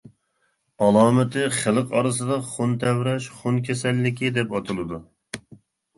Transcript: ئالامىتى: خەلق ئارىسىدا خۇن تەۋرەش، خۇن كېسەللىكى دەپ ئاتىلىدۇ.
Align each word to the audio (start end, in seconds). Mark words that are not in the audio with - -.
ئالامىتى: 0.85 1.43
خەلق 1.57 1.93
ئارىسىدا 1.99 2.37
خۇن 2.53 2.73
تەۋرەش، 2.85 3.29
خۇن 3.43 3.61
كېسەللىكى 3.69 4.33
دەپ 4.39 4.57
ئاتىلىدۇ. 4.59 5.05